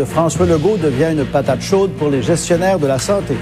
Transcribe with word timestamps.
de 0.00 0.04
François 0.06 0.46
Legault 0.46 0.78
devient 0.78 1.12
une 1.12 1.26
patate 1.26 1.60
chaude 1.60 1.90
pour 1.92 2.08
les 2.08 2.22
gestionnaires 2.22 2.78
de 2.78 2.86
la 2.86 2.98
santé. 2.98 3.36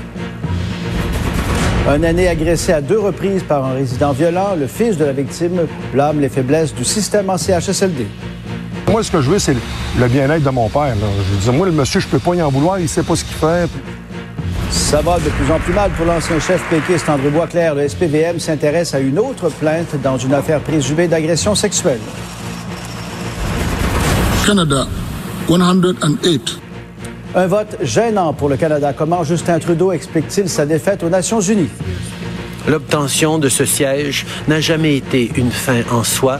Un 1.88 2.02
aîné 2.02 2.26
agressé 2.26 2.72
à 2.72 2.80
deux 2.80 2.98
reprises 2.98 3.44
par 3.44 3.64
un 3.64 3.74
résident 3.74 4.10
violent, 4.10 4.56
le 4.58 4.66
fils 4.66 4.96
de 4.96 5.04
la 5.04 5.12
victime 5.12 5.60
blâme 5.92 6.20
les 6.20 6.28
faiblesses 6.28 6.74
du 6.74 6.84
système 6.84 7.30
en 7.30 7.38
CHSLD. 7.38 8.08
Moi, 8.88 9.04
ce 9.04 9.10
que 9.12 9.20
je 9.20 9.30
veux, 9.30 9.38
c'est 9.38 9.54
le 10.00 10.08
bien-être 10.08 10.42
de 10.42 10.50
mon 10.50 10.68
père. 10.68 10.94
Je 10.96 11.50
dis, 11.50 11.56
moi, 11.56 11.66
le 11.66 11.72
monsieur, 11.72 12.00
je 12.00 12.08
peux 12.08 12.18
pas 12.18 12.34
y 12.34 12.42
en 12.42 12.50
vouloir, 12.50 12.80
il 12.80 12.88
sait 12.88 13.04
pas 13.04 13.14
ce 13.14 13.22
qu'il 13.22 13.36
fait. 13.36 13.68
Ça 14.70 15.00
va 15.00 15.18
de 15.18 15.30
plus 15.30 15.52
en 15.52 15.60
plus 15.60 15.72
mal 15.72 15.92
pour 15.92 16.06
l'ancien 16.06 16.40
chef 16.40 16.60
péquiste 16.68 17.08
André 17.08 17.30
Boisclair. 17.30 17.76
Le 17.76 17.88
SPVM 17.88 18.40
s'intéresse 18.40 18.94
à 18.94 18.98
une 18.98 19.20
autre 19.20 19.48
plainte 19.48 19.94
dans 20.02 20.18
une 20.18 20.34
affaire 20.34 20.60
présumée 20.60 21.06
d'agression 21.06 21.54
sexuelle. 21.54 22.00
Canada, 24.44 24.88
108. 25.48 26.60
Un 27.34 27.46
vote 27.46 27.78
gênant 27.80 28.34
pour 28.34 28.50
le 28.50 28.58
Canada. 28.58 28.92
Comment 28.92 29.24
Justin 29.24 29.58
Trudeau 29.58 29.92
explique-t-il 29.92 30.46
sa 30.46 30.66
défaite 30.66 31.02
aux 31.02 31.08
Nations 31.08 31.40
unies? 31.40 31.70
L'obtention 32.68 33.38
de 33.38 33.48
ce 33.48 33.64
siège 33.64 34.26
n'a 34.46 34.60
jamais 34.60 34.98
été 34.98 35.32
une 35.36 35.50
fin 35.50 35.80
en 35.90 36.04
soi, 36.04 36.38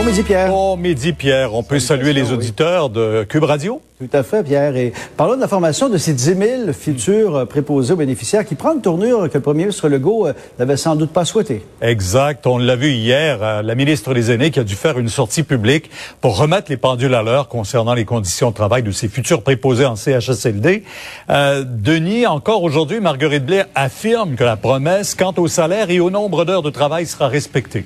Bon 0.00 0.06
midi, 0.06 0.22
Pierre. 0.22 0.48
Bon 0.48 0.78
midi, 0.78 1.12
Pierre. 1.12 1.54
On 1.54 1.62
peut 1.62 1.78
saluer 1.78 2.14
les 2.14 2.32
auditeurs 2.32 2.88
de 2.88 3.22
Cube 3.28 3.44
Radio? 3.44 3.82
Tout 3.98 4.08
à 4.14 4.22
fait, 4.22 4.42
Pierre. 4.42 4.74
Et 4.74 4.94
parlons 5.18 5.36
de 5.36 5.42
la 5.42 5.46
formation 5.46 5.90
de 5.90 5.98
ces 5.98 6.14
10 6.14 6.24
000 6.24 6.72
futurs 6.72 7.46
préposés 7.46 7.92
aux 7.92 7.96
bénéficiaires 7.96 8.46
qui 8.46 8.54
prend 8.54 8.72
une 8.72 8.80
tournure 8.80 9.28
que 9.28 9.34
le 9.34 9.42
premier 9.42 9.64
ministre 9.64 9.90
Legault 9.90 10.26
euh, 10.26 10.32
n'avait 10.58 10.78
sans 10.78 10.96
doute 10.96 11.10
pas 11.10 11.26
souhaité. 11.26 11.62
Exact. 11.82 12.46
On 12.46 12.56
l'a 12.56 12.76
vu 12.76 12.92
hier, 12.92 13.40
euh, 13.42 13.60
la 13.60 13.74
ministre 13.74 14.14
des 14.14 14.30
Aînés 14.30 14.50
qui 14.50 14.58
a 14.58 14.64
dû 14.64 14.74
faire 14.74 14.98
une 14.98 15.10
sortie 15.10 15.42
publique 15.42 15.90
pour 16.22 16.38
remettre 16.38 16.70
les 16.70 16.78
pendules 16.78 17.14
à 17.14 17.22
l'heure 17.22 17.48
concernant 17.48 17.92
les 17.92 18.06
conditions 18.06 18.48
de 18.48 18.54
travail 18.54 18.82
de 18.82 18.92
ces 18.92 19.08
futurs 19.08 19.42
préposés 19.42 19.84
en 19.84 19.96
CHSLD. 19.96 20.82
Euh, 21.28 21.62
Denis, 21.62 22.26
encore 22.26 22.62
aujourd'hui, 22.62 23.00
Marguerite 23.00 23.44
Blair 23.44 23.66
affirme 23.74 24.34
que 24.34 24.44
la 24.44 24.56
promesse 24.56 25.14
quant 25.14 25.34
au 25.36 25.46
salaire 25.46 25.90
et 25.90 26.00
au 26.00 26.08
nombre 26.08 26.46
d'heures 26.46 26.62
de 26.62 26.70
travail 26.70 27.04
sera 27.04 27.28
respectée. 27.28 27.84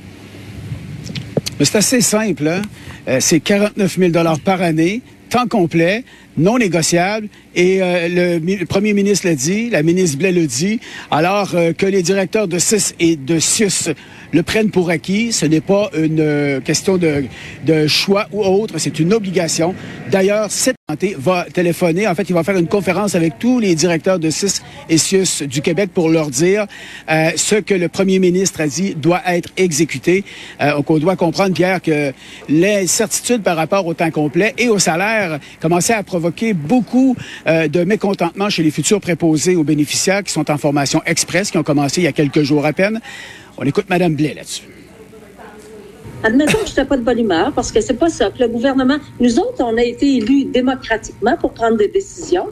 C'est 1.61 1.77
assez 1.77 2.01
simple. 2.01 2.49
Hein? 2.49 2.63
Euh, 3.09 3.19
c'est 3.21 3.41
49 3.41 3.99
000 3.99 4.13
par 4.45 4.61
année, 4.61 5.03
temps 5.31 5.47
complet, 5.47 6.05
non 6.37 6.59
négociable. 6.59 7.29
Et 7.55 7.83
euh, 7.83 8.39
le, 8.41 8.65
premier 8.65 8.93
ministre 8.93 9.27
l'a 9.27 9.35
dit, 9.35 9.71
la 9.71 9.83
ministre 9.83 10.19
Blais 10.19 10.33
le 10.33 10.47
dit. 10.47 10.81
Alors 11.11 11.55
euh, 11.55 11.73
que 11.73 11.87
les 11.87 12.03
directeurs 12.03 12.49
de 12.49 12.59
CIS 12.59 12.95
et 13.01 13.17
de 13.17 13.39
SIUS 13.39 13.95
le 14.33 14.43
prennent 14.43 14.71
pour 14.71 14.91
acquis, 14.91 15.33
ce 15.33 15.47
n'est 15.47 15.61
pas 15.61 15.91
une 15.97 16.61
question 16.65 16.97
de, 16.97 17.25
de 17.65 17.87
choix 17.87 18.27
ou 18.33 18.43
autre, 18.43 18.79
c'est 18.79 18.99
une 18.99 19.13
obligation. 19.13 19.77
D'ailleurs, 20.11 20.51
cette 20.51 20.75
santé 20.91 21.17
va 21.19 21.47
téléphoner. 21.51 22.07
En 22.09 22.15
fait, 22.15 22.29
il 22.29 22.35
va 22.35 22.43
faire 22.43 22.59
une 22.59 22.67
conférence 22.67 23.15
avec 23.15 23.39
tous 23.39 23.59
les 23.59 23.75
directeurs 23.75 24.19
de 24.19 24.29
CIS 24.29 24.61
et 24.91 24.99
SIUS 24.99 25.47
du 25.49 25.63
Québec 25.63 25.91
pour 25.95 26.11
leur 26.11 26.29
dire 26.29 26.67
euh, 27.11 27.31
ce 27.37 27.55
que 27.55 27.73
le 27.73 27.89
premier 27.89 28.19
ministre 28.19 28.61
a 28.61 28.67
dit 28.67 28.95
doit 28.95 29.23
être 29.27 29.49
exécuté. 29.57 30.25
Euh, 30.61 30.83
on 30.87 30.99
doit 30.99 31.17
comprendre, 31.17 31.55
Pierre, 31.55 31.81
que 31.81 32.13
l'incertitude 32.51 33.43
par 33.43 33.57
rapport 33.57 33.87
au 33.87 33.95
temps 33.95 34.11
complet 34.11 34.53
et 34.59 34.69
au 34.69 34.79
salaire 34.79 35.39
commençait 35.61 35.95
à 35.95 36.03
provoquer 36.03 36.24
beaucoup 36.53 37.17
euh, 37.47 37.69
de 37.69 37.85
mécontentement 37.85 38.49
chez 38.49 38.63
les 38.63 38.71
futurs 38.71 39.01
préposés 39.01 39.57
aux 39.57 39.65
bénéficiaires 39.65 40.23
qui 40.23 40.33
sont 40.33 40.51
en 40.51 40.59
formation 40.59 41.03
express, 41.07 41.51
qui 41.51 41.59
ont 41.59 41.63
commencé 41.63 42.01
il 42.01 42.05
y 42.05 42.09
a 42.09 42.13
quelques 42.13 42.43
jours 42.43 42.67
à 42.67 42.73
peine. 42.73 43.01
On 43.57 43.65
écoute 43.65 43.87
Mme 43.89 44.15
Blais 44.15 44.35
là-dessus. 44.35 44.63
Admettons 46.23 46.59
que 46.59 46.65
je 46.65 46.71
n'étais 46.71 46.85
pas 46.87 46.97
de 46.97 47.03
bonne 47.03 47.19
humeur 47.19 47.53
parce 47.53 47.71
que 47.71 47.81
c'est 47.81 47.99
pas 47.99 48.09
ça 48.09 48.31
que 48.31 48.43
le 48.43 48.49
gouvernement. 48.49 48.97
Nous 49.21 49.39
autres, 49.39 49.61
on 49.61 49.77
a 49.77 49.83
été 49.83 50.17
élus 50.17 50.47
démocratiquement 50.47 51.37
pour 51.37 51.53
prendre 51.53 51.77
des 51.77 51.89
décisions. 51.89 52.47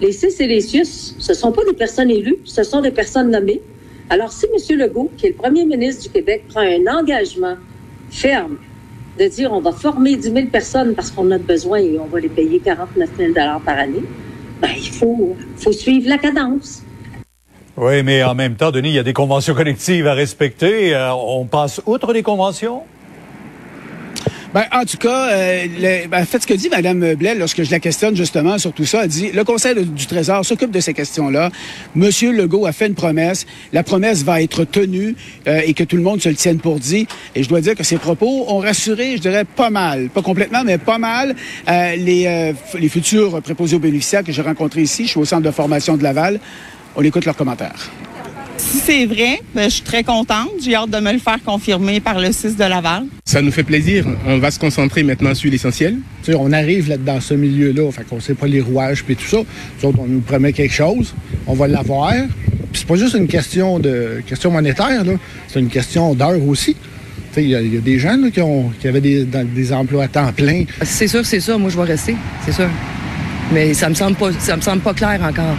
Les 0.00 0.12
CIS 0.12 0.36
et 0.40 0.46
les 0.46 0.60
CIUS, 0.60 1.16
ce 1.18 1.32
ne 1.32 1.36
sont 1.36 1.52
pas 1.52 1.64
des 1.64 1.72
personnes 1.74 2.10
élues, 2.10 2.38
ce 2.44 2.62
sont 2.62 2.80
des 2.80 2.92
personnes 2.92 3.30
nommées. 3.30 3.60
Alors, 4.08 4.32
si 4.32 4.46
M. 4.46 4.78
Legault, 4.78 5.10
qui 5.16 5.26
est 5.26 5.30
le 5.30 5.34
premier 5.34 5.64
ministre 5.64 6.04
du 6.04 6.08
Québec, 6.10 6.44
prend 6.48 6.60
un 6.60 6.86
engagement 6.86 7.56
ferme 8.10 8.56
de 9.18 9.26
dire 9.26 9.52
on 9.52 9.60
va 9.60 9.72
former 9.72 10.16
10 10.16 10.32
000 10.32 10.46
personnes 10.46 10.94
parce 10.94 11.10
qu'on 11.10 11.30
a 11.30 11.38
besoin 11.38 11.78
et 11.78 11.98
on 11.98 12.06
va 12.06 12.20
les 12.20 12.28
payer 12.28 12.60
49 12.60 13.10
000 13.18 13.32
par 13.64 13.78
année, 13.78 14.04
ben, 14.60 14.70
il 14.76 14.90
faut, 14.90 15.36
faut 15.56 15.72
suivre 15.72 16.08
la 16.08 16.18
cadence. 16.18 16.82
Oui, 17.76 18.02
mais 18.02 18.22
en 18.22 18.34
même 18.34 18.56
temps, 18.56 18.70
Denis, 18.70 18.90
il 18.90 18.94
y 18.94 18.98
a 18.98 19.02
des 19.02 19.12
conventions 19.12 19.54
collectives 19.54 20.06
à 20.06 20.12
respecter. 20.12 20.94
Euh, 20.94 21.12
on 21.14 21.46
passe 21.46 21.80
outre 21.86 22.12
les 22.12 22.22
conventions? 22.22 22.82
Ben, 24.52 24.64
en 24.72 24.84
tout 24.84 24.96
cas, 24.96 25.30
euh, 25.30 26.06
ben, 26.08 26.24
fait, 26.24 26.42
ce 26.42 26.46
que 26.46 26.54
dit 26.54 26.68
Mme 26.68 27.14
Blais 27.14 27.36
lorsque 27.36 27.62
je 27.62 27.70
la 27.70 27.78
questionne 27.78 28.16
justement 28.16 28.58
sur 28.58 28.72
tout 28.72 28.84
ça, 28.84 29.04
elle 29.04 29.08
dit 29.08 29.30
le 29.32 29.44
Conseil 29.44 29.76
du 29.84 30.06
Trésor 30.06 30.44
s'occupe 30.44 30.72
de 30.72 30.80
ces 30.80 30.92
questions-là. 30.92 31.50
Monsieur 31.94 32.32
Legault 32.32 32.66
a 32.66 32.72
fait 32.72 32.88
une 32.88 32.94
promesse. 32.94 33.46
La 33.72 33.84
promesse 33.84 34.24
va 34.24 34.42
être 34.42 34.64
tenue 34.64 35.14
euh, 35.46 35.60
et 35.64 35.72
que 35.72 35.84
tout 35.84 35.94
le 35.94 36.02
monde 36.02 36.20
se 36.20 36.28
le 36.28 36.34
tienne 36.34 36.58
pour 36.58 36.80
dit. 36.80 37.06
Et 37.36 37.44
je 37.44 37.48
dois 37.48 37.60
dire 37.60 37.76
que 37.76 37.84
ces 37.84 37.96
propos 37.96 38.46
ont 38.48 38.58
rassuré, 38.58 39.16
je 39.16 39.22
dirais, 39.22 39.44
pas 39.44 39.70
mal, 39.70 40.08
pas 40.08 40.22
complètement, 40.22 40.64
mais 40.64 40.78
pas 40.78 40.98
mal 40.98 41.36
euh, 41.68 41.94
les, 41.94 42.26
euh, 42.26 42.52
les 42.76 42.88
futurs 42.88 43.40
préposés 43.42 43.76
aux 43.76 43.80
bénéficiaires 43.80 44.24
que 44.24 44.32
j'ai 44.32 44.42
rencontrés 44.42 44.82
ici. 44.82 45.04
Je 45.04 45.10
suis 45.10 45.20
au 45.20 45.24
centre 45.24 45.42
de 45.42 45.52
formation 45.52 45.96
de 45.96 46.02
Laval. 46.02 46.40
On 46.96 47.02
écoute 47.02 47.24
leurs 47.24 47.36
commentaires. 47.36 47.88
Si 48.60 48.78
c'est 48.78 49.06
vrai, 49.06 49.40
ben, 49.54 49.64
je 49.64 49.76
suis 49.76 49.82
très 49.82 50.04
contente. 50.04 50.50
J'ai 50.62 50.74
hâte 50.74 50.90
de 50.90 51.00
me 51.00 51.12
le 51.12 51.18
faire 51.18 51.42
confirmer 51.42 51.98
par 51.98 52.20
le 52.20 52.30
6 52.30 52.56
de 52.56 52.64
Laval. 52.64 53.04
Ça 53.24 53.40
nous 53.40 53.50
fait 53.50 53.62
plaisir. 53.62 54.04
On 54.26 54.38
va 54.38 54.50
se 54.50 54.58
concentrer 54.58 55.02
maintenant 55.02 55.34
sur 55.34 55.50
l'essentiel. 55.50 55.96
on 56.28 56.52
arrive 56.52 56.90
là, 56.90 56.98
dans 56.98 57.20
ce 57.20 57.32
milieu-là, 57.32 57.90
fait 57.90 58.04
qu'on 58.04 58.20
sait 58.20 58.34
pas 58.34 58.46
les 58.46 58.60
rouages 58.60 59.02
et 59.08 59.14
tout 59.14 59.24
ça. 59.24 59.38
Nous 59.82 59.94
on 59.98 60.06
nous 60.06 60.20
promet 60.20 60.52
quelque 60.52 60.74
chose, 60.74 61.14
on 61.46 61.54
va 61.54 61.68
l'avoir. 61.68 62.12
Puis 62.70 62.82
c'est 62.82 62.86
pas 62.86 62.96
juste 62.96 63.14
une 63.14 63.28
question 63.28 63.78
de 63.78 64.22
question 64.26 64.50
monétaire, 64.50 65.04
c'est 65.48 65.60
une 65.60 65.70
question 65.70 66.14
d'heure 66.14 66.46
aussi. 66.46 66.76
Il 67.36 67.48
y, 67.48 67.54
a 67.54 67.62
des 67.62 67.98
gens 67.98 68.18
qui, 68.32 68.42
ont, 68.42 68.70
qui 68.78 68.88
avaient 68.88 69.00
des, 69.00 69.24
des 69.24 69.72
emplois 69.72 70.04
à 70.04 70.08
temps 70.08 70.32
plein. 70.32 70.64
C'est 70.82 71.08
sûr, 71.08 71.24
c'est 71.24 71.40
ça. 71.40 71.56
Moi, 71.56 71.70
je 71.70 71.76
vais 71.76 71.84
rester, 71.84 72.16
c'est 72.44 72.52
sûr. 72.52 72.68
Mais 73.52 73.72
ça 73.72 73.88
me 73.88 73.94
semble 73.94 74.16
pas, 74.16 74.32
ça 74.38 74.56
me 74.56 74.60
semble 74.60 74.82
pas 74.82 74.94
clair 74.94 75.20
encore. 75.22 75.56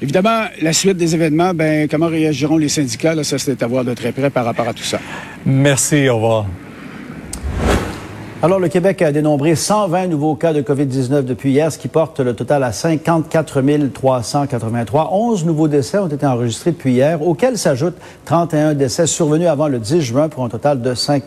Évidemment, 0.00 0.44
la 0.62 0.72
suite 0.72 0.96
des 0.96 1.14
événements, 1.14 1.52
ben, 1.54 1.88
comment 1.88 2.06
réagiront 2.06 2.56
les 2.56 2.68
syndicats? 2.68 3.14
Là, 3.14 3.24
ça, 3.24 3.38
c'est 3.38 3.62
à 3.62 3.66
voir 3.66 3.84
de 3.84 3.94
très 3.94 4.12
près 4.12 4.30
par 4.30 4.44
rapport 4.44 4.68
à 4.68 4.72
tout 4.72 4.84
ça. 4.84 5.00
Merci, 5.44 6.08
au 6.08 6.16
revoir. 6.16 6.46
Alors, 8.40 8.60
le 8.60 8.68
Québec 8.68 9.02
a 9.02 9.10
dénombré 9.10 9.56
120 9.56 10.06
nouveaux 10.06 10.36
cas 10.36 10.52
de 10.52 10.62
COVID-19 10.62 11.24
depuis 11.24 11.50
hier, 11.50 11.72
ce 11.72 11.76
qui 11.76 11.88
porte 11.88 12.20
le 12.20 12.36
total 12.36 12.62
à 12.62 12.70
54 12.70 13.90
383. 13.92 15.08
11 15.12 15.44
nouveaux 15.44 15.66
décès 15.66 15.98
ont 15.98 16.06
été 16.06 16.24
enregistrés 16.24 16.70
depuis 16.70 16.92
hier, 16.92 17.20
auxquels 17.20 17.58
s'ajoutent 17.58 17.96
31 18.26 18.74
décès 18.74 19.08
survenus 19.08 19.48
avant 19.48 19.66
le 19.66 19.80
10 19.80 20.02
juin 20.02 20.28
pour 20.28 20.44
un 20.44 20.48
total 20.48 20.80
de 20.80 20.94
5 20.94 21.24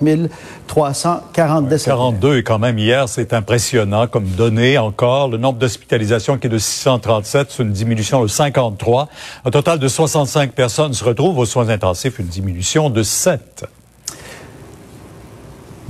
340 0.68 1.68
décès. 1.68 1.90
42 1.90 2.38
et 2.38 2.44
quand 2.44 2.60
même 2.60 2.80
hier, 2.80 3.10
c'est 3.10 3.34
impressionnant 3.34 4.08
comme 4.08 4.28
données 4.28 4.78
encore. 4.78 5.28
Le 5.28 5.38
nombre 5.38 5.60
d'hospitalisations 5.60 6.38
qui 6.38 6.48
est 6.48 6.50
de 6.50 6.58
637, 6.58 7.48
c'est 7.50 7.64
une 7.64 7.74
diminution 7.74 8.22
de 8.22 8.28
53. 8.28 9.10
Un 9.44 9.52
total 9.52 9.80
de 9.80 9.88
65 9.90 10.54
personnes 10.54 10.94
se 10.94 11.04
retrouvent 11.04 11.40
aux 11.40 11.46
soins 11.46 11.68
intensifs, 11.68 12.20
une 12.20 12.28
diminution 12.28 12.90
de 12.90 13.04
7. 13.04 13.66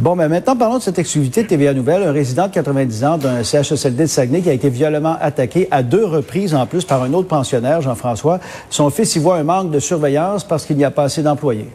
Bon, 0.01 0.15
mais 0.15 0.27
maintenant, 0.27 0.55
parlons 0.55 0.79
de 0.79 0.81
cette 0.81 0.97
exclusivité 0.97 1.43
de 1.43 1.47
TVA 1.47 1.75
Nouvelle. 1.75 2.01
Un 2.01 2.11
résident 2.11 2.47
de 2.47 2.53
90 2.53 3.03
ans 3.03 3.17
d'un 3.19 3.43
CHSLD 3.43 4.05
de 4.05 4.07
Saguenay 4.07 4.41
qui 4.41 4.49
a 4.49 4.53
été 4.53 4.67
violemment 4.67 5.15
attaqué 5.21 5.67
à 5.69 5.83
deux 5.83 6.03
reprises 6.03 6.55
en 6.55 6.65
plus 6.65 6.85
par 6.85 7.03
un 7.03 7.13
autre 7.13 7.27
pensionnaire, 7.27 7.83
Jean-François. 7.83 8.39
Son 8.71 8.89
fils 8.89 9.15
y 9.15 9.19
voit 9.19 9.35
un 9.37 9.43
manque 9.43 9.69
de 9.69 9.79
surveillance 9.79 10.43
parce 10.43 10.65
qu'il 10.65 10.77
n'y 10.77 10.83
a 10.83 10.89
pas 10.89 11.03
assez 11.03 11.21
d'employés. 11.21 11.67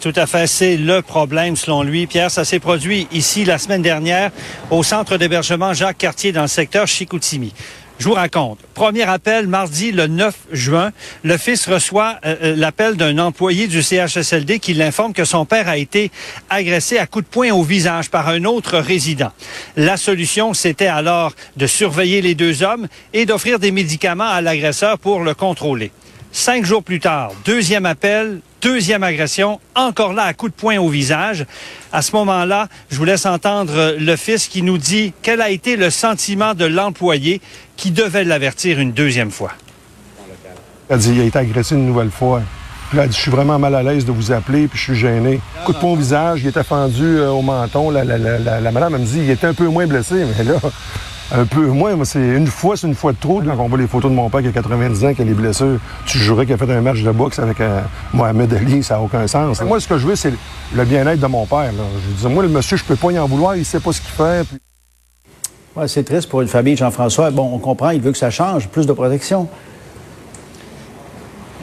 Tout 0.00 0.12
à 0.16 0.26
fait, 0.26 0.48
c'est 0.48 0.76
le 0.76 1.02
problème 1.02 1.54
selon 1.54 1.84
lui. 1.84 2.08
Pierre, 2.08 2.32
ça 2.32 2.44
s'est 2.44 2.58
produit 2.58 3.06
ici 3.12 3.44
la 3.44 3.58
semaine 3.58 3.82
dernière 3.82 4.32
au 4.72 4.82
centre 4.82 5.18
d'hébergement 5.18 5.72
Jacques 5.72 5.98
Cartier 5.98 6.32
dans 6.32 6.42
le 6.42 6.48
secteur 6.48 6.88
Chicoutimi. 6.88 7.54
Je 7.98 8.04
vous 8.04 8.14
raconte. 8.14 8.60
Premier 8.74 9.02
appel, 9.02 9.48
mardi 9.48 9.90
le 9.90 10.06
9 10.06 10.34
juin. 10.52 10.92
Le 11.24 11.36
fils 11.36 11.68
reçoit 11.68 12.20
euh, 12.24 12.36
euh, 12.42 12.56
l'appel 12.56 12.94
d'un 12.96 13.18
employé 13.18 13.66
du 13.66 13.82
CHSLD 13.82 14.60
qui 14.60 14.72
l'informe 14.74 15.12
que 15.12 15.24
son 15.24 15.44
père 15.44 15.68
a 15.68 15.76
été 15.76 16.12
agressé 16.48 16.98
à 16.98 17.08
coups 17.08 17.24
de 17.24 17.30
poing 17.30 17.50
au 17.50 17.64
visage 17.64 18.08
par 18.08 18.28
un 18.28 18.44
autre 18.44 18.78
résident. 18.78 19.32
La 19.76 19.96
solution, 19.96 20.54
c'était 20.54 20.86
alors 20.86 21.32
de 21.56 21.66
surveiller 21.66 22.22
les 22.22 22.36
deux 22.36 22.62
hommes 22.62 22.86
et 23.12 23.26
d'offrir 23.26 23.58
des 23.58 23.72
médicaments 23.72 24.30
à 24.30 24.40
l'agresseur 24.42 24.98
pour 25.00 25.20
le 25.24 25.34
contrôler. 25.34 25.90
Cinq 26.30 26.64
jours 26.64 26.84
plus 26.84 27.00
tard, 27.00 27.32
deuxième 27.44 27.86
appel, 27.86 28.40
Deuxième 28.60 29.04
agression, 29.04 29.60
encore 29.76 30.12
là 30.12 30.24
à 30.24 30.34
coup 30.34 30.48
de 30.48 30.54
poing 30.54 30.78
au 30.78 30.88
visage. 30.88 31.46
À 31.92 32.02
ce 32.02 32.10
moment-là, 32.16 32.68
je 32.90 32.96
vous 32.96 33.04
laisse 33.04 33.24
entendre 33.24 33.94
le 33.98 34.16
fils 34.16 34.48
qui 34.48 34.62
nous 34.62 34.78
dit 34.78 35.12
quel 35.22 35.40
a 35.40 35.50
été 35.50 35.76
le 35.76 35.90
sentiment 35.90 36.54
de 36.54 36.64
l'employé 36.64 37.40
qui 37.76 37.92
devait 37.92 38.24
l'avertir 38.24 38.80
une 38.80 38.92
deuxième 38.92 39.30
fois. 39.30 39.52
Il 40.90 40.94
a 40.94 40.96
dit 40.96 41.12
il 41.14 41.20
a 41.20 41.24
été 41.24 41.38
agressé 41.38 41.76
une 41.76 41.86
nouvelle 41.86 42.10
fois. 42.10 42.42
Puis 42.88 42.96
là, 42.96 43.04
elle 43.04 43.10
dit, 43.10 43.16
je 43.16 43.22
suis 43.22 43.30
vraiment 43.30 43.58
mal 43.58 43.74
à 43.74 43.82
l'aise 43.82 44.06
de 44.06 44.12
vous 44.12 44.32
appeler, 44.32 44.66
puis 44.66 44.78
je 44.78 44.84
suis 44.84 44.94
gêné. 44.96 45.40
Coup 45.66 45.74
de 45.74 45.78
poing 45.78 45.90
au 45.90 45.96
visage, 45.96 46.40
il 46.42 46.48
était 46.48 46.64
fendu 46.64 47.18
euh, 47.18 47.28
au 47.28 47.42
menton. 47.42 47.90
La, 47.90 48.02
la, 48.02 48.16
la, 48.16 48.60
la, 48.60 48.72
madame, 48.72 48.94
elle 48.94 49.02
me 49.02 49.06
dit, 49.06 49.18
il 49.18 49.30
était 49.30 49.46
un 49.46 49.52
peu 49.52 49.66
moins 49.66 49.86
blessé, 49.86 50.24
mais 50.36 50.42
là, 50.42 50.54
un 51.32 51.44
peu 51.44 51.66
moins. 51.66 51.94
Moi, 51.96 52.04
c'est 52.04 52.20
une 52.20 52.46
fois, 52.46 52.76
c'est 52.76 52.86
une 52.86 52.94
fois 52.94 53.12
de 53.12 53.18
trop. 53.18 53.40
Quand 53.40 53.58
on 53.58 53.68
voit 53.68 53.78
les 53.78 53.86
photos 53.86 54.10
de 54.10 54.16
mon 54.16 54.30
père 54.30 54.42
qui 54.42 54.48
a 54.48 54.52
90 54.52 55.04
ans, 55.04 55.14
qui 55.14 55.22
a 55.22 55.24
les 55.24 55.34
blessures, 55.34 55.78
tu 56.06 56.18
jurais 56.18 56.46
qu'il 56.46 56.54
a 56.54 56.58
fait 56.58 56.70
un 56.70 56.80
match 56.80 57.02
de 57.02 57.10
boxe 57.10 57.38
avec 57.38 57.60
euh, 57.60 57.80
Mohamed 58.12 58.52
Ali, 58.54 58.82
ça 58.82 58.94
n'a 58.94 59.02
aucun 59.02 59.26
sens. 59.26 59.60
Moi, 59.62 59.80
ce 59.80 59.88
que 59.88 59.98
je 59.98 60.06
veux, 60.06 60.16
c'est 60.16 60.32
le 60.74 60.84
bien-être 60.84 61.20
de 61.20 61.26
mon 61.26 61.46
père. 61.46 61.72
Là. 61.72 61.84
Je 62.08 62.26
dis, 62.26 62.34
moi, 62.34 62.42
le 62.42 62.48
monsieur, 62.48 62.76
je 62.76 62.84
peux 62.84 62.96
pas 62.96 63.12
y 63.12 63.18
en 63.18 63.26
vouloir, 63.26 63.56
il 63.56 63.64
sait 63.64 63.80
pas 63.80 63.92
ce 63.92 64.00
qu'il 64.00 64.10
fait. 64.10 64.46
Puis... 64.46 64.58
Ouais, 65.76 65.86
c'est 65.86 66.02
triste 66.02 66.28
pour 66.28 66.40
une 66.40 66.48
famille, 66.48 66.76
Jean-François. 66.76 67.30
Bon, 67.30 67.50
on 67.52 67.58
comprend, 67.58 67.90
il 67.90 68.00
veut 68.00 68.12
que 68.12 68.18
ça 68.18 68.30
change, 68.30 68.68
plus 68.68 68.86
de 68.86 68.92
protection. 68.92 69.48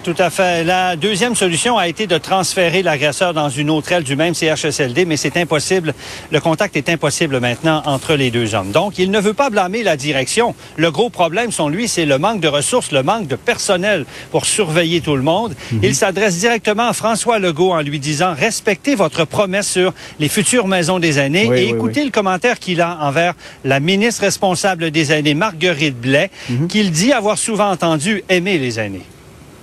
Tout 0.06 0.14
à 0.20 0.30
fait. 0.30 0.64
La 0.64 0.96
deuxième 0.96 1.34
solution 1.34 1.80
a 1.80 1.88
été 1.88 2.06
de 2.06 2.20
transférer 2.20 2.84
l'agresseur 2.84 3.34
dans 3.34 3.50
une 3.50 3.72
autre 3.72 3.92
aile 3.92 4.04
du 4.04 4.16
même 4.16 4.36
CHSLD, 4.36 5.04
mais 5.04 5.18
c'est 5.18 5.36
impossible. 5.36 5.96
Le 6.32 6.40
contact 6.40 6.78
est 6.78 6.90
impossible 6.90 7.40
maintenant 7.40 7.82
entre 7.88 8.14
les 8.14 8.30
deux 8.30 8.54
hommes. 8.54 8.70
Donc, 8.72 9.00
il 9.00 9.10
ne 9.10 9.20
veut 9.20 9.34
pas 9.34 9.50
blâmer 9.50 9.82
la 9.82 9.98
direction. 9.98 10.54
Le 10.78 10.92
gros 10.92 11.10
problème, 11.10 11.52
selon 11.52 11.70
lui, 11.70 11.88
c'est 11.88 12.06
le 12.06 12.20
manque 12.20 12.40
de 12.40 12.48
ressources, 12.48 12.92
le 12.92 13.02
manque 13.02 13.26
de 13.26 13.36
personnel 13.36 14.06
pour 14.30 14.46
surveiller 14.46 15.02
tout 15.02 15.16
le 15.16 15.24
monde. 15.24 15.56
Mm 15.72 15.78
-hmm. 15.78 15.88
Il 15.88 15.96
s'adresse 15.96 16.38
directement 16.38 16.88
à 16.90 16.94
François 16.94 17.40
Legault 17.40 17.74
en 17.74 17.82
lui 17.82 18.00
disant 18.00 18.36
respectez 18.36 18.94
votre 18.94 19.26
promesse 19.26 19.68
sur 19.78 19.92
les 20.20 20.30
futures 20.30 20.68
maisons 20.68 21.00
des 21.00 21.18
aînés 21.18 21.48
Oui, 21.50 21.58
et 21.60 21.64
oui, 21.64 21.70
écoutez 21.76 22.02
oui. 22.02 22.10
le 22.10 22.12
commentaire 22.12 22.60
qu'il 22.60 22.80
a 22.80 22.92
envers 23.08 23.34
la 23.64 23.80
ministre 23.80 24.22
responsable 24.22 24.92
des 24.92 25.06
aînés, 25.12 25.34
Marguerite 25.34 26.00
Blais, 26.00 26.30
qu'il 26.72 26.92
dit 26.92 27.12
avoir 27.12 27.38
souvent 27.40 27.72
entendu 27.72 28.24
aimer 28.30 28.60
les 28.60 28.76
aînés. 28.80 29.08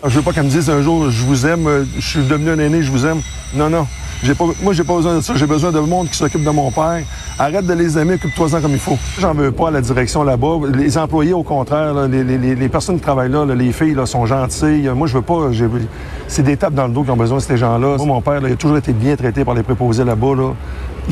Je 0.04 0.16
veux 0.16 0.22
pas 0.22 0.32
qu'elle 0.32 0.44
me 0.44 0.50
dise 0.50 0.68
un 0.68 0.82
jour, 0.82 1.10
je 1.10 1.24
vous 1.24 1.46
aime, 1.46 1.66
euh, 1.68 1.84
je 1.96 2.06
suis 2.06 2.26
devenu 2.26 2.50
un 2.50 2.58
aîné, 2.58 2.82
je 2.82 2.90
vous 2.90 3.06
aime. 3.06 3.20
Non, 3.54 3.70
non. 3.70 3.86
J'ai 4.24 4.34
pas, 4.34 4.44
moi, 4.60 4.72
j'ai 4.72 4.82
pas 4.82 4.96
besoin 4.96 5.16
de 5.16 5.20
ça. 5.20 5.34
J'ai 5.36 5.46
besoin 5.46 5.70
de 5.70 5.78
monde 5.78 6.08
qui 6.08 6.16
s'occupe 6.16 6.42
de 6.42 6.50
mon 6.50 6.70
père. 6.72 7.02
Arrête 7.38 7.66
de 7.66 7.72
les 7.72 7.98
aimer, 7.98 8.14
occupe-toi-en 8.14 8.60
comme 8.60 8.72
il 8.72 8.78
faut. 8.78 8.98
J'en 9.20 9.32
veux 9.32 9.52
pas 9.52 9.68
à 9.68 9.70
la 9.70 9.80
direction 9.80 10.24
là-bas. 10.24 10.58
Les 10.74 10.98
employés, 10.98 11.32
au 11.32 11.44
contraire, 11.44 11.94
là, 11.94 12.08
les, 12.08 12.24
les, 12.24 12.54
les, 12.54 12.68
personnes 12.68 12.96
qui 12.96 13.02
travaillent 13.02 13.30
là, 13.30 13.44
là 13.44 13.54
les 13.54 13.72
filles 13.72 13.94
là, 13.94 14.06
sont 14.06 14.26
gentilles. 14.26 14.90
Moi, 14.94 15.06
je 15.06 15.14
veux 15.14 15.22
pas. 15.22 15.50
C'est 16.26 16.42
des 16.42 16.56
tapes 16.56 16.74
dans 16.74 16.86
le 16.88 16.92
dos 16.92 17.04
qui 17.04 17.10
ont 17.10 17.16
besoin 17.16 17.38
de 17.38 17.42
ces 17.42 17.56
gens-là. 17.56 17.96
Moi, 17.96 18.06
mon 18.06 18.20
père, 18.20 18.40
il 18.44 18.52
a 18.52 18.56
toujours 18.56 18.78
été 18.78 18.92
bien 18.92 19.14
traité 19.14 19.44
par 19.44 19.54
les 19.54 19.62
préposés 19.62 20.04
là-bas. 20.04 20.34
Là. 20.36 20.52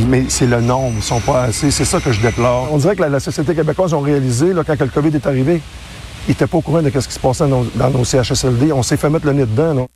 Mais 0.09 0.25
c'est 0.29 0.47
le 0.47 0.61
nombre. 0.61 0.95
Ils 0.97 1.03
sont 1.03 1.21
pas 1.21 1.43
assez. 1.45 1.71
C'est 1.71 1.85
ça 1.85 2.01
que 2.01 2.13
je 2.13 2.21
déplore. 2.21 2.69
On 2.73 2.79
dirait 2.79 2.97
que 2.97 3.03
la, 3.03 3.21
société 3.21 3.55
québécoise 3.55 3.93
ont 3.93 4.01
réalisé, 4.01 4.53
là, 4.53 4.63
quand 4.65 4.79
le 4.79 4.87
COVID 4.87 5.15
est 5.15 5.27
arrivé, 5.27 5.61
ils 6.27 6.31
n'étaient 6.31 6.47
pas 6.47 6.59
au 6.59 6.61
courant 6.61 6.83
de 6.83 6.91
ce 6.91 7.09
qui 7.09 7.15
se 7.15 7.19
passait 7.19 7.49
dans 7.49 7.63
nos, 7.63 7.71
dans 7.75 7.91
nos 7.91 8.05
CHSLD. 8.05 8.73
On 8.73 8.83
s'est 8.83 8.97
fait 8.97 9.11
mettre 9.11 9.27
le 9.27 9.33
nez 9.33 9.47
dedans. 9.47 9.75
Là. 9.75 9.87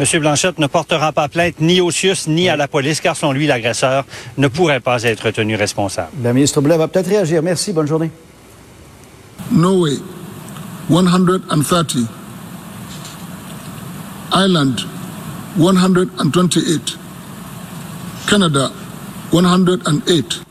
M. 0.00 0.20
Blanchette 0.20 0.58
ne 0.58 0.66
portera 0.66 1.12
pas 1.12 1.28
plainte 1.28 1.54
ni 1.60 1.80
au 1.80 1.92
CIUS 1.92 2.26
ni 2.26 2.48
à 2.48 2.56
la 2.56 2.66
police, 2.66 3.00
car 3.00 3.16
selon 3.16 3.32
lui, 3.32 3.46
l'agresseur 3.46 4.04
ne 4.36 4.48
pourrait 4.48 4.80
pas 4.80 5.02
être 5.04 5.30
tenu 5.30 5.54
responsable. 5.54 6.08
La 6.22 6.32
ministre 6.32 6.60
Blais 6.60 6.76
va 6.76 6.88
peut-être 6.88 7.06
réagir. 7.06 7.42
Merci. 7.42 7.72
Bonne 7.72 7.86
journée. 7.86 8.10
Norway, 9.52 9.98
130. 10.88 11.96
Ireland, 14.32 14.74
128. 15.56 16.98
Canada, 18.26 18.72
108. 19.30 20.44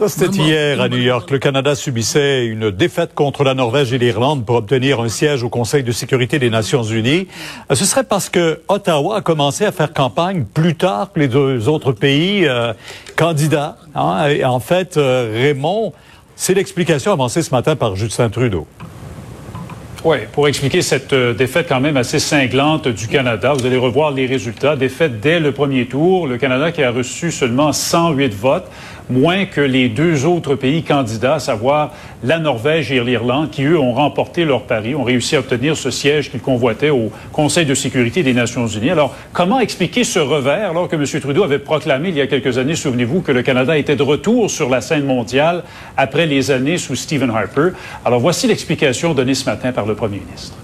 Ça, 0.00 0.08
c'était 0.08 0.38
hier 0.38 0.80
à 0.80 0.88
New 0.88 0.96
York. 0.96 1.30
Le 1.30 1.38
Canada 1.38 1.74
subissait 1.74 2.46
une 2.46 2.70
défaite 2.70 3.12
contre 3.14 3.44
la 3.44 3.52
Norvège 3.52 3.92
et 3.92 3.98
l'Irlande 3.98 4.46
pour 4.46 4.56
obtenir 4.56 4.98
un 4.98 5.10
siège 5.10 5.42
au 5.42 5.50
Conseil 5.50 5.82
de 5.82 5.92
sécurité 5.92 6.38
des 6.38 6.48
Nations 6.48 6.82
Unies. 6.82 7.28
Euh, 7.70 7.74
Ce 7.74 7.84
serait 7.84 8.04
parce 8.04 8.30
que 8.30 8.62
Ottawa 8.68 9.18
a 9.18 9.20
commencé 9.20 9.66
à 9.66 9.72
faire 9.72 9.92
campagne 9.92 10.44
plus 10.44 10.74
tard 10.74 11.12
que 11.12 11.20
les 11.20 11.28
deux 11.28 11.68
autres 11.68 11.92
pays 11.92 12.46
euh, 12.48 12.72
candidats. 13.14 13.76
hein. 13.94 14.26
Et 14.28 14.42
en 14.42 14.58
fait, 14.58 14.96
euh, 14.96 15.32
Raymond, 15.34 15.92
c'est 16.34 16.54
l'explication 16.54 17.12
avancée 17.12 17.42
ce 17.42 17.50
matin 17.50 17.76
par 17.76 17.94
Justin 17.94 18.30
Trudeau. 18.30 18.66
Oui, 20.02 20.16
pour 20.32 20.48
expliquer 20.48 20.80
cette 20.80 21.12
euh, 21.12 21.34
défaite 21.34 21.66
quand 21.68 21.80
même 21.80 21.98
assez 21.98 22.18
cinglante 22.20 22.88
du 22.88 23.06
Canada, 23.06 23.52
vous 23.52 23.66
allez 23.66 23.76
revoir 23.76 24.12
les 24.12 24.24
résultats. 24.24 24.74
Défaite 24.74 25.20
dès 25.20 25.40
le 25.40 25.52
premier 25.52 25.84
tour. 25.84 26.26
Le 26.26 26.38
Canada 26.38 26.72
qui 26.72 26.82
a 26.82 26.90
reçu 26.90 27.30
seulement 27.30 27.70
108 27.74 28.32
votes, 28.32 28.64
moins 29.10 29.44
que 29.46 29.60
les 29.60 29.88
deux 29.88 30.24
autres 30.24 30.54
pays 30.54 30.82
candidats, 30.82 31.34
à 31.34 31.38
savoir 31.38 31.92
la 32.22 32.38
Norvège 32.38 32.92
et 32.92 33.00
l'Irlande, 33.00 33.50
qui, 33.50 33.64
eux, 33.64 33.78
ont 33.78 33.92
remporté 33.92 34.44
leur 34.44 34.62
pari, 34.62 34.94
ont 34.94 35.02
réussi 35.02 35.36
à 35.36 35.40
obtenir 35.40 35.76
ce 35.76 35.90
siège 35.90 36.30
qu'ils 36.30 36.40
convoitaient 36.40 36.90
au 36.90 37.10
Conseil 37.32 37.66
de 37.66 37.74
sécurité 37.74 38.22
des 38.22 38.34
Nations 38.34 38.66
unies. 38.66 38.90
Alors, 38.90 39.14
comment 39.32 39.60
expliquer 39.60 40.04
ce 40.04 40.18
revers 40.18 40.70
alors 40.70 40.88
que 40.88 40.96
M. 40.96 41.04
Trudeau 41.20 41.44
avait 41.44 41.58
proclamé 41.58 42.10
il 42.10 42.16
y 42.16 42.20
a 42.20 42.26
quelques 42.26 42.58
années, 42.58 42.76
souvenez-vous, 42.76 43.20
que 43.20 43.32
le 43.32 43.42
Canada 43.42 43.76
était 43.76 43.96
de 43.96 44.02
retour 44.02 44.50
sur 44.50 44.68
la 44.68 44.80
scène 44.80 45.04
mondiale 45.04 45.64
après 45.96 46.26
les 46.26 46.50
années 46.50 46.78
sous 46.78 46.96
Stephen 46.96 47.30
Harper? 47.30 47.70
Alors, 48.04 48.20
voici 48.20 48.46
l'explication 48.46 49.14
donnée 49.14 49.34
ce 49.34 49.44
matin 49.44 49.72
par 49.72 49.86
le 49.86 49.94
premier 49.94 50.20
ministre. 50.20 50.54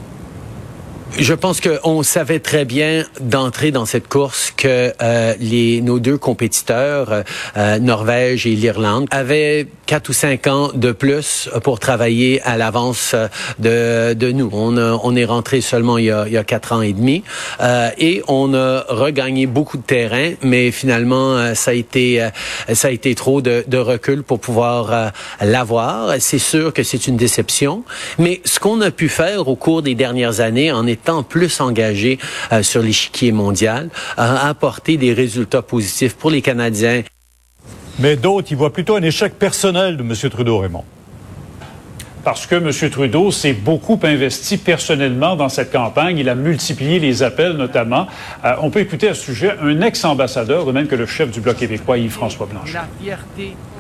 Je 1.13 1.33
pense 1.33 1.61
qu'on 1.63 2.03
savait 2.03 2.41
très 2.41 2.65
bien 2.67 3.05
d'entrer 3.21 3.71
dans 3.71 3.87
cette 3.87 4.07
course 4.07 4.53
que 4.55 4.93
euh, 5.01 5.35
les, 5.41 5.81
nos 5.81 5.99
deux 5.99 6.19
compétiteurs, 6.19 7.23
euh, 7.57 7.79
Norvège 7.79 8.47
et 8.47 8.51
l'Irlande, 8.51 9.07
avaient 9.11 9.67
quatre 9.87 10.11
ou 10.11 10.13
cinq 10.13 10.47
ans 10.47 10.71
de 10.75 10.93
plus 10.93 11.49
pour 11.63 11.79
travailler 11.81 12.43
à 12.43 12.59
l'avance 12.59 13.15
de, 13.59 14.13
de 14.13 14.33
nous. 14.33 14.51
On, 14.53 14.77
a- 14.77 15.01
on 15.05 15.17
est 15.17 15.25
rentré 15.25 15.63
seulement 15.63 15.97
il 15.97 16.07
y, 16.07 16.11
a, 16.11 16.27
il 16.29 16.45
quatre 16.45 16.73
ans 16.73 16.83
et 16.83 16.93
demi 16.93 17.23
euh, 17.63 17.89
et 17.99 18.23
on 18.29 18.53
a 18.53 18.85
regagné 18.89 19.47
beaucoup 19.47 19.79
de 19.79 19.85
terrain, 19.85 20.33
mais 20.43 20.71
finalement 20.71 21.37
euh, 21.37 21.55
ça 21.55 21.71
a 21.71 21.75
été 21.75 22.21
euh, 22.23 22.29
ça 22.75 22.89
a 22.89 22.91
été 22.91 23.15
trop 23.15 23.41
de, 23.41 23.65
de 23.67 23.79
recul 23.79 24.23
pour 24.23 24.39
pouvoir 24.41 24.93
euh, 24.93 25.09
l'avoir. 25.41 26.17
C'est 26.19 26.39
sûr 26.41 26.75
que 26.75 26.83
c'est 26.83 27.07
une 27.07 27.17
déception, 27.17 27.85
mais 28.19 28.43
ce 28.45 28.59
qu'on 28.61 28.81
a 28.83 28.91
pu 28.91 29.09
faire 29.09 29.49
au 29.49 29.57
cours 29.57 29.81
des 29.83 29.95
dernières 29.95 30.41
années 30.41 30.73
en 30.73 30.87
étant 30.97 31.23
plus 31.23 31.61
engagé 31.61 32.19
euh, 32.53 32.63
sur 32.63 32.83
l'échiquier 32.83 33.33
mondial 33.33 33.91
a 34.17 34.49
apporté 34.49 34.97
des 34.97 35.13
résultats 35.13 35.63
positifs 35.63 36.15
pour 36.15 36.31
les 36.31 36.43
Canadiens. 36.43 37.03
Mais 37.99 38.17
d'autres, 38.17 38.49
ils 38.51 38.57
voient 38.57 38.73
plutôt 38.73 38.97
un 38.97 39.03
échec 39.03 39.39
personnel 39.39 39.97
de 39.97 40.03
M. 40.03 40.31
Trudeau, 40.31 40.59
Raymond. 40.59 40.85
Parce 42.25 42.47
que 42.47 42.57
M. 42.57 42.91
Trudeau 42.91 43.31
s'est 43.31 43.53
beaucoup 43.53 44.01
investi 44.03 44.57
personnellement 44.57 45.37
dans 45.37 45.49
cette 45.49 45.71
campagne. 45.71 46.19
Il 46.19 46.29
a 46.29 46.35
multiplié 46.35 46.99
les 46.99 47.23
appels, 47.23 47.53
notamment. 47.53 48.09
Euh, 48.45 48.55
on 48.63 48.71
peut 48.71 48.81
écouter 48.81 49.09
à 49.09 49.15
ce 49.15 49.23
sujet 49.23 49.55
un 49.63 49.81
ex-ambassadeur, 49.81 50.67
de 50.67 50.73
même 50.73 50.89
que 50.89 50.97
le 50.97 51.07
chef 51.07 51.31
du 51.31 51.41
Bloc 51.41 51.57
québécois, 51.57 51.99
Yves-François 51.99 52.49
Blanchet. 52.51 52.79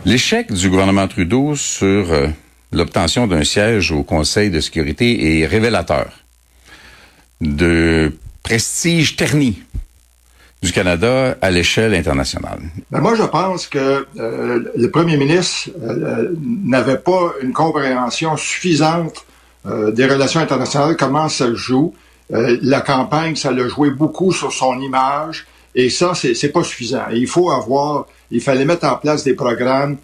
L'échec 0.05 0.53
du 0.53 0.71
gouvernement 0.71 1.09
Trudeau 1.09 1.57
sur 1.57 2.13
euh, 2.13 2.29
l'obtention 2.73 3.27
d'un 3.27 3.43
siège 3.43 3.91
au 3.91 4.05
Conseil 4.05 4.51
de 4.51 4.61
sécurité 4.61 5.41
est 5.41 5.47
révélateur 5.47 6.07
de 7.41 8.13
prestige 8.43 9.17
terni 9.17 9.63
du 10.63 10.73
Canada 10.73 11.37
à 11.41 11.51
l'échelle 11.51 11.95
internationale. 11.95 12.61
Ben, 12.91 13.01
moi, 13.01 13.15
je 13.15 13.23
pense 13.23 13.67
que 13.67 14.07
euh, 14.19 14.73
le 14.75 14.91
premier 14.91 15.17
ministre 15.17 15.71
euh, 15.83 16.33
n'avait 16.41 16.99
pas 16.99 17.35
une 17.43 17.53
compréhension 17.53 18.37
suffisante 18.37 19.25
euh, 19.67 19.91
des 19.91 20.07
relations 20.07 20.41
internationales, 20.41 20.97
comment 20.97 21.29
ça 21.29 21.47
se 21.47 21.55
joue. 21.55 21.95
Euh, 22.33 22.57
la 22.63 22.81
campagne, 22.81 23.37
ça 23.37 23.51
l'a 23.51 23.69
joué 23.69 23.91
beaucoup 23.91 24.33
sur 24.33 24.53
son 24.53 24.81
image, 24.81 25.47
et 25.75 25.91
ça, 25.91 26.13
c'est 26.15 26.49
pas 26.49 26.65
suffisant. 26.65 27.05
Il 27.13 27.27
faut 27.27 27.51
avoir, 27.51 28.07
il 28.31 28.41
fallait 28.41 28.65
mettre 28.65 28.87
en 28.87 28.97
place 28.97 29.25
des 29.25 29.35
programmes 29.35 29.99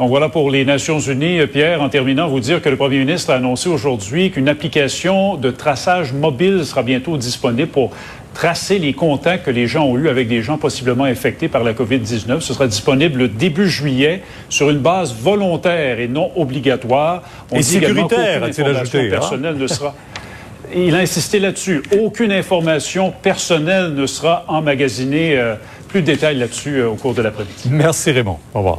Donc 0.00 0.08
voilà 0.08 0.30
pour 0.30 0.50
les 0.50 0.64
Nations 0.64 0.98
Unies. 0.98 1.40
Euh, 1.40 1.46
Pierre, 1.46 1.82
en 1.82 1.90
terminant, 1.90 2.26
vous 2.26 2.40
dire 2.40 2.62
que 2.62 2.70
le 2.70 2.76
premier 2.76 3.00
ministre 3.00 3.32
a 3.32 3.34
annoncé 3.34 3.68
aujourd'hui 3.68 4.30
qu'une 4.30 4.48
application 4.48 5.36
de 5.36 5.50
traçage 5.50 6.14
mobile 6.14 6.64
sera 6.64 6.82
bientôt 6.82 7.18
disponible 7.18 7.68
pour 7.68 7.90
tracer 8.32 8.78
les 8.78 8.94
contacts 8.94 9.44
que 9.44 9.50
les 9.50 9.66
gens 9.66 9.84
ont 9.84 9.98
eus 9.98 10.08
avec 10.08 10.26
des 10.26 10.40
gens 10.40 10.56
possiblement 10.56 11.04
infectés 11.04 11.48
par 11.48 11.64
la 11.64 11.74
COVID-19. 11.74 12.40
Ce 12.40 12.54
sera 12.54 12.66
disponible 12.66 13.28
début 13.34 13.68
juillet 13.68 14.22
sur 14.48 14.70
une 14.70 14.78
base 14.78 15.14
volontaire 15.14 16.00
et 16.00 16.08
non 16.08 16.30
obligatoire. 16.34 17.22
Et 17.52 17.58
dit 17.58 17.64
sécuritaire, 17.64 18.42
a-t-il 18.42 18.64
ajouté, 18.64 19.00
hein? 19.00 19.10
personnelle 19.10 19.58
ne 19.58 19.66
sera... 19.66 19.94
Il 20.74 20.94
a 20.94 21.00
insisté 21.00 21.40
là-dessus. 21.40 21.82
Aucune 22.00 22.32
information 22.32 23.12
personnelle 23.22 23.92
ne 23.92 24.06
sera 24.06 24.46
emmagasinée. 24.48 25.36
Euh, 25.36 25.56
plus 25.88 26.00
de 26.00 26.06
détails 26.06 26.38
là-dessus 26.38 26.76
euh, 26.76 26.88
au 26.88 26.94
cours 26.94 27.12
de 27.12 27.20
l'après-midi. 27.20 27.68
Merci, 27.68 28.12
Raymond. 28.12 28.38
Au 28.54 28.58
revoir. 28.58 28.78